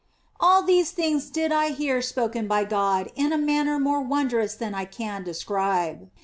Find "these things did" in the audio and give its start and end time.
0.63-1.51